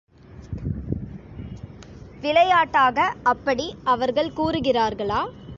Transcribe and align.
விளையாட்டாக 2.23 2.97
அப்படி 3.23 3.65
அவர்கள் 3.83 4.33
கூறுகிறார்களா? 4.37 5.21